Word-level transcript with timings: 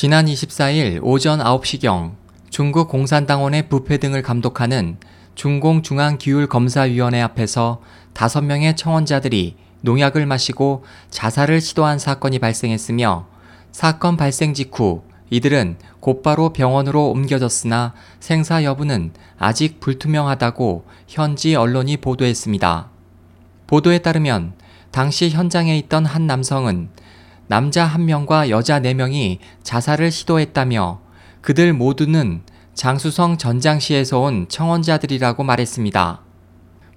지난 0.00 0.26
24일 0.26 1.00
오전 1.02 1.40
9시경 1.40 2.12
중국 2.50 2.86
공산당원의 2.86 3.68
부패 3.68 3.96
등을 3.98 4.22
감독하는 4.22 4.96
중공중앙기율검사위원회 5.34 7.20
앞에서 7.20 7.80
5명의 8.14 8.76
청원자들이 8.76 9.56
농약을 9.80 10.24
마시고 10.24 10.84
자살을 11.10 11.60
시도한 11.60 11.98
사건이 11.98 12.38
발생했으며 12.38 13.26
사건 13.72 14.16
발생 14.16 14.54
직후 14.54 15.02
이들은 15.30 15.78
곧바로 15.98 16.52
병원으로 16.52 17.10
옮겨졌으나 17.10 17.92
생사 18.20 18.62
여부는 18.62 19.10
아직 19.36 19.80
불투명하다고 19.80 20.84
현지 21.08 21.56
언론이 21.56 21.96
보도했습니다. 21.96 22.88
보도에 23.66 23.98
따르면 23.98 24.52
당시 24.92 25.28
현장에 25.30 25.76
있던 25.76 26.06
한 26.06 26.28
남성은 26.28 26.88
남자 27.48 27.86
한 27.86 28.04
명과 28.04 28.50
여자 28.50 28.78
네 28.78 28.92
명이 28.92 29.38
자살을 29.62 30.10
시도했다며 30.10 31.00
그들 31.40 31.72
모두는 31.72 32.42
장수성 32.74 33.38
전장시에서 33.38 34.20
온 34.20 34.46
청원자들이라고 34.50 35.42
말했습니다. 35.44 36.20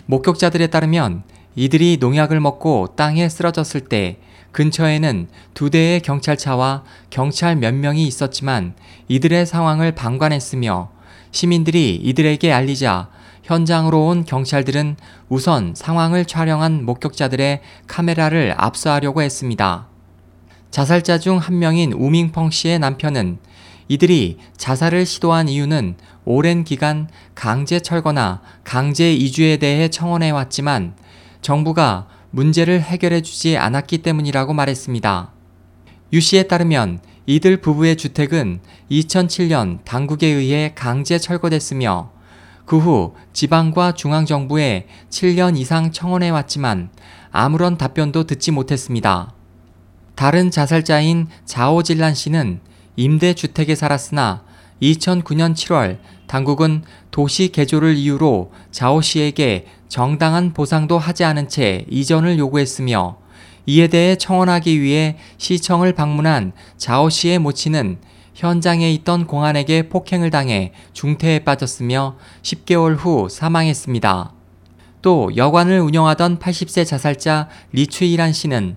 목격자들에 0.08 0.68
따르면 0.68 1.24
이들이 1.56 1.98
농약을 2.02 2.42
먹고 2.42 2.96
땅에 2.98 3.30
쓰러졌을 3.30 3.80
때 3.80 4.20
근처에는 4.52 5.30
두 5.54 5.70
대의 5.70 6.02
경찰차와 6.02 6.84
경찰 7.10 7.56
몇 7.56 7.74
명이 7.74 8.06
있었지만 8.06 8.74
이들의 9.08 9.46
상황을 9.46 9.94
방관했으며 9.94 10.92
시민들이 11.32 11.96
이들에게 11.96 12.52
알리자 12.52 13.10
현장으로 13.44 14.08
온 14.08 14.26
경찰들은 14.26 14.98
우선 15.30 15.74
상황을 15.76 16.26
촬영한 16.26 16.84
목격자들의 16.84 17.62
카메라를 17.88 18.54
압수하려고 18.58 19.22
했습니다. 19.22 19.91
자살자 20.72 21.20
중 21.20 21.38
한 21.38 21.60
명인 21.60 21.92
우밍펑 21.92 22.50
씨의 22.50 22.80
남편은 22.80 23.40
이들이 23.90 24.38
자살을 24.56 25.06
시도한 25.06 25.50
이유는 25.50 25.96
오랜 26.24 26.64
기간 26.64 27.10
강제 27.36 27.82
철거나 27.82 28.42
강제 28.64 29.14
이주에 29.14 29.58
대해 29.58 29.90
청원해 29.90 30.30
왔지만 30.32 30.96
정부가 31.42 32.08
문제를 32.30 32.82
해결해 32.82 33.22
주지 33.22 33.58
않았기 33.58 33.98
때문이라고 33.98 34.54
말했습니다. 34.54 35.34
유 36.14 36.22
씨에 36.22 36.44
따르면 36.44 37.02
이들 37.26 37.58
부부의 37.58 37.98
주택은 37.98 38.62
2007년 38.90 39.84
당국에 39.84 40.28
의해 40.28 40.72
강제 40.74 41.18
철거됐으며 41.20 42.12
그 42.66 42.78
후 42.78 43.14
지방과 43.34 43.92
중앙정부에 43.94 44.88
7년 45.10 45.58
이상 45.58 45.92
청원해 45.92 46.30
왔지만 46.30 46.90
아무런 47.32 47.78
답변도 47.78 48.24
듣지 48.24 48.52
못했습니다. 48.52 49.34
다른 50.22 50.52
자살자인 50.52 51.30
자오질란 51.46 52.14
씨는 52.14 52.60
임대주택에 52.96 53.74
살았으나 53.74 54.44
2009년 54.80 55.56
7월 55.56 55.98
당국은 56.28 56.84
도시 57.10 57.48
개조를 57.48 57.96
이유로 57.96 58.52
자오 58.70 59.02
씨에게 59.02 59.66
정당한 59.88 60.54
보상도 60.54 61.00
하지 61.00 61.24
않은 61.24 61.48
채 61.48 61.86
이전을 61.90 62.38
요구했으며 62.38 63.18
이에 63.66 63.88
대해 63.88 64.16
청원하기 64.16 64.80
위해 64.80 65.18
시청을 65.40 65.94
방문한 65.94 66.52
자오 66.78 67.10
씨의 67.10 67.40
모친은 67.40 67.98
현장에 68.36 68.94
있던 68.94 69.26
공안에게 69.26 69.90
폭행을 69.90 70.30
당해 70.30 70.72
중태에 70.94 71.40
빠졌으며 71.40 72.18
10개월 72.44 72.96
후 72.96 73.28
사망했습니다. 73.28 74.34
또 75.02 75.36
여관을 75.36 75.80
운영하던 75.80 76.38
80세 76.38 76.86
자살자 76.86 77.50
리추이란 77.72 78.34
씨는 78.34 78.76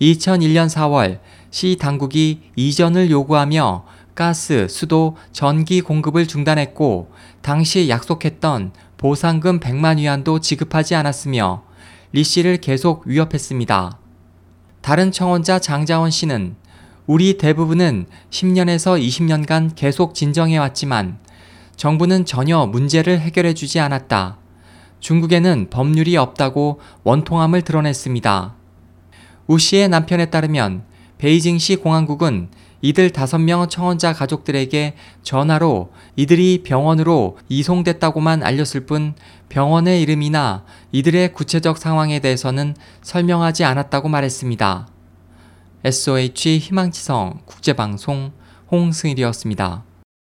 2001년 0.00 0.68
4월 0.68 1.20
시 1.50 1.76
당국이 1.80 2.40
이전을 2.56 3.10
요구하며 3.10 3.84
가스, 4.14 4.66
수도, 4.68 5.16
전기 5.32 5.80
공급을 5.80 6.26
중단했고 6.26 7.10
당시 7.42 7.88
약속했던 7.88 8.72
보상금 8.96 9.60
100만 9.60 9.98
위안도 9.98 10.40
지급하지 10.40 10.94
않았으며 10.94 11.62
리 12.12 12.24
씨를 12.24 12.58
계속 12.58 13.06
위협했습니다. 13.06 13.98
다른 14.80 15.12
청원자 15.12 15.58
장자원 15.58 16.10
씨는 16.10 16.56
우리 17.06 17.36
대부분은 17.38 18.06
10년에서 18.30 19.00
20년간 19.00 19.72
계속 19.76 20.14
진정해 20.14 20.56
왔지만 20.56 21.18
정부는 21.76 22.24
전혀 22.24 22.64
문제를 22.66 23.20
해결해 23.20 23.52
주지 23.54 23.80
않았다. 23.80 24.38
중국에는 25.00 25.68
법률이 25.70 26.16
없다고 26.16 26.80
원통함을 27.04 27.62
드러냈습니다. 27.62 28.54
우 29.48 29.58
씨의 29.58 29.88
남편에 29.88 30.26
따르면 30.26 30.82
베이징시 31.18 31.76
공항국은 31.76 32.48
이들 32.82 33.10
다섯 33.10 33.38
명 33.38 33.68
청원자 33.68 34.12
가족들에게 34.12 34.94
전화로 35.22 35.92
이들이 36.16 36.62
병원으로 36.62 37.38
이송됐다고만 37.48 38.42
알렸을 38.42 38.86
뿐 38.86 39.14
병원의 39.48 40.02
이름이나 40.02 40.64
이들의 40.92 41.32
구체적 41.32 41.78
상황에 41.78 42.20
대해서는 42.20 42.76
설명하지 43.02 43.64
않았다고 43.64 44.08
말했습니다. 44.08 44.88
SOH 45.84 46.58
희망지성 46.58 47.40
국제방송 47.46 48.32
홍승일이었습니다. 48.70 49.85